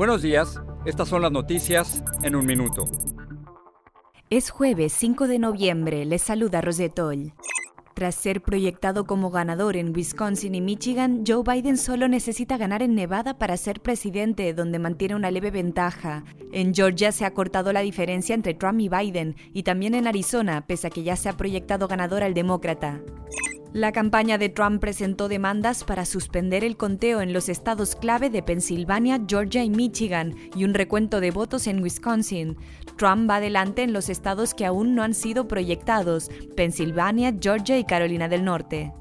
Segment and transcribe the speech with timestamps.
[0.00, 2.86] Buenos días, estas son las noticias en un minuto.
[4.30, 7.34] Es jueves 5 de noviembre, les saluda Rosetol.
[7.92, 12.94] Tras ser proyectado como ganador en Wisconsin y Michigan, Joe Biden solo necesita ganar en
[12.94, 16.24] Nevada para ser presidente, donde mantiene una leve ventaja.
[16.50, 20.66] En Georgia se ha cortado la diferencia entre Trump y Biden, y también en Arizona,
[20.66, 23.02] pese a que ya se ha proyectado ganador al demócrata.
[23.72, 28.42] La campaña de Trump presentó demandas para suspender el conteo en los estados clave de
[28.42, 32.56] Pensilvania, Georgia y Michigan y un recuento de votos en Wisconsin.
[32.96, 37.84] Trump va adelante en los estados que aún no han sido proyectados, Pensilvania, Georgia y
[37.84, 38.92] Carolina del Norte.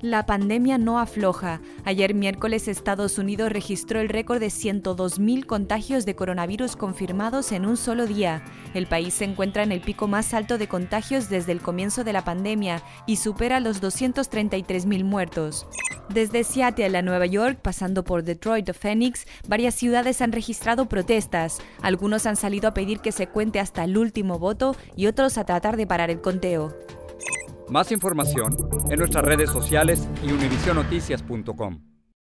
[0.00, 1.60] La pandemia no afloja.
[1.84, 7.76] Ayer miércoles Estados Unidos registró el récord de 102.000 contagios de coronavirus confirmados en un
[7.76, 8.44] solo día.
[8.74, 12.12] El país se encuentra en el pico más alto de contagios desde el comienzo de
[12.12, 15.66] la pandemia y supera los 233.000 muertos.
[16.08, 21.58] Desde Seattle a Nueva York, pasando por Detroit o Phoenix, varias ciudades han registrado protestas.
[21.82, 25.44] Algunos han salido a pedir que se cuente hasta el último voto y otros a
[25.44, 26.72] tratar de parar el conteo.
[27.70, 28.56] Más información
[28.90, 31.97] en nuestras redes sociales y univisionoticias.com.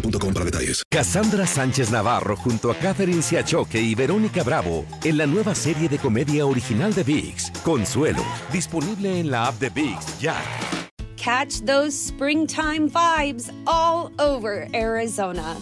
[0.00, 0.82] para detalles.
[0.90, 5.98] Cassandra Sánchez Navarro junto a Catherine Siachoque y Verónica Bravo en la nueva serie de
[5.98, 10.36] comedia original de VIX, Consuelo, disponible en la app de VIX ya.
[11.16, 15.56] Catch those springtime vibes all over Arizona.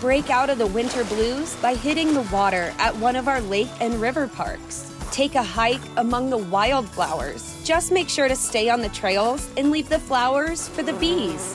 [0.00, 3.68] Break out of the winter blues by hitting the water at one of our lake
[3.80, 4.90] and river parks.
[5.10, 7.60] Take a hike among the wildflowers.
[7.64, 11.54] Just make sure to stay on the trails and leave the flowers for the bees.